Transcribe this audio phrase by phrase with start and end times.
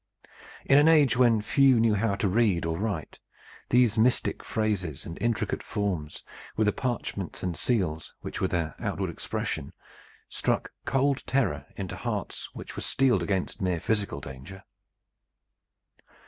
[0.65, 3.19] In an age when few knew how to read or to write,
[3.69, 6.23] these mystic phrases and intricate forms,
[6.57, 9.73] with the parchments and seals which were their outward expression,
[10.27, 14.63] struck cold terror into hearts which were steeled against mere physical danger.